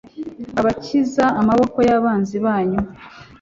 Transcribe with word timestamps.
abakiza 0.59 1.25
amaboko 1.41 1.77
y 1.87 1.89
abanzi 1.97 2.37
banyu 2.45 2.79